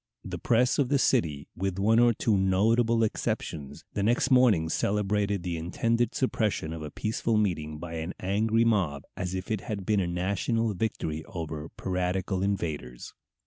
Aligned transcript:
The 0.25 0.39
press 0.39 0.79
of 0.79 0.89
the 0.89 0.97
city, 0.97 1.47
with 1.55 1.77
one 1.77 1.99
or 1.99 2.11
two 2.11 2.35
notable 2.35 3.03
exceptions, 3.03 3.85
the 3.93 4.01
next 4.01 4.31
morning 4.31 4.67
celebrated 4.67 5.43
the 5.43 5.57
intended 5.57 6.15
suppression 6.15 6.73
of 6.73 6.81
a 6.81 6.89
peaceful 6.89 7.37
meeting 7.37 7.77
by 7.77 7.93
an 7.97 8.15
angry 8.19 8.65
mob 8.65 9.03
as 9.15 9.35
if 9.35 9.51
it 9.51 9.61
had 9.61 9.85
been 9.85 9.99
a 9.99 10.07
national 10.07 10.73
victory 10.73 11.23
over 11.25 11.69
piratical 11.77 12.41
invaders. 12.41 13.13